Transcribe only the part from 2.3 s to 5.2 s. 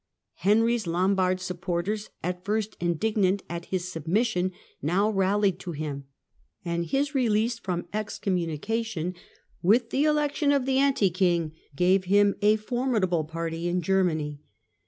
first indignant at his submission, now